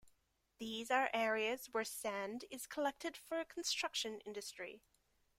[0.57, 4.81] These are areas were sand is collected for construction industry.